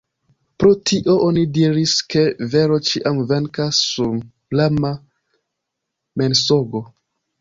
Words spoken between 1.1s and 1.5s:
oni